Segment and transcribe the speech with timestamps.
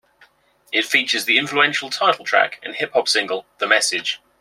[0.71, 4.19] It features the influential title track and hip-hop single "The Message".